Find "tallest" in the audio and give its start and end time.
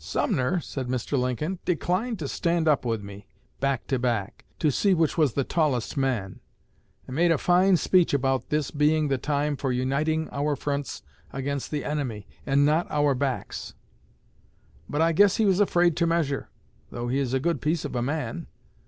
5.43-5.95